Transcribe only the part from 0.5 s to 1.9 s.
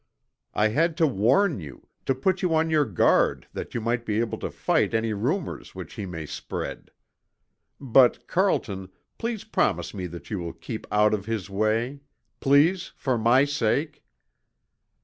I had to warn you,